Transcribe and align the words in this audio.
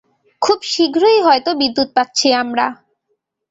খুব 0.41 0.59
শীঘ্রই 0.71 1.19
হয়তো 1.21 1.49
বিদ্যুত 1.61 1.89
পাচ্ছি 1.95 2.27
আমরা! 2.33 2.65